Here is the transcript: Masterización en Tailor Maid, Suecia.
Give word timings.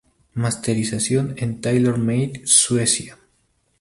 Masterización 0.33 1.35
en 1.37 1.61
Tailor 1.61 1.99
Maid, 1.99 2.41
Suecia. 2.45 3.19